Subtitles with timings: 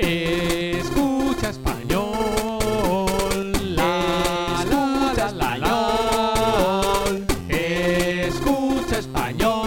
[0.00, 2.06] Escucha español.
[3.74, 7.26] La, Escucha la, la, la.
[7.48, 9.58] Escucha español.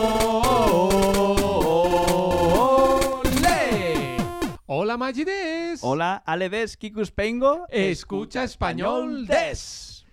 [4.67, 5.81] Hola Magides.
[5.83, 7.65] Hola, Aledes Kikuspengo.
[7.69, 10.05] Escucha español des.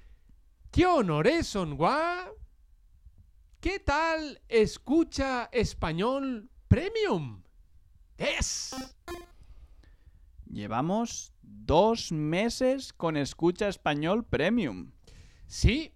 [0.73, 2.29] ¿Qué honores son gua?
[3.61, 7.45] ¿Qué tal escucha español premium?
[8.17, 8.75] Des.
[10.59, 14.91] Llevamos dos meses con Escucha Español Premium.
[15.47, 15.95] Sí.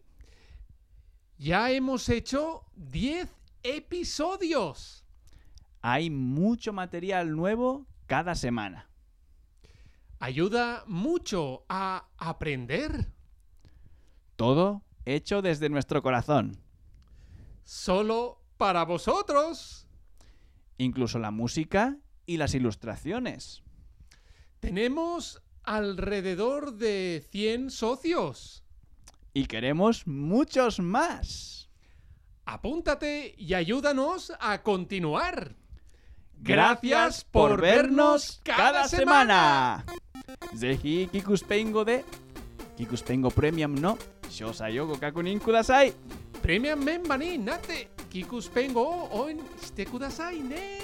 [1.37, 3.29] Ya hemos hecho 10
[3.65, 5.05] episodios.
[5.81, 8.89] Hay mucho material nuevo cada semana.
[10.21, 13.11] Ayuda mucho a aprender.
[14.37, 16.57] Todo hecho desde nuestro corazón.
[17.65, 19.89] Solo para vosotros.
[20.79, 23.65] Incluso la música y las ilustraciones.
[24.63, 28.63] Tenemos alrededor de 100 socios.
[29.35, 31.69] Y queremos muchos más.
[32.45, 35.57] Apúntate y ayúdanos a continuar.
[36.39, 39.85] Gracias por vernos cada semana.
[40.57, 42.05] Zehi Kikuspengo de
[42.77, 43.99] Kikuspengo Premium no.
[44.31, 45.93] Shosai o gokakunin kudasai.
[46.41, 50.79] Premium member ni nate kikuspengo o oin shite kudasai ne.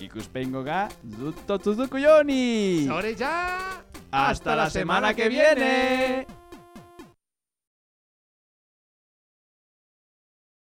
[0.00, 2.86] ikuspengo ga zutotuzuku joni!
[2.88, 3.82] Hore ja!
[4.10, 6.37] ¡Hasta, ¡Hasta la semana, semana que viene!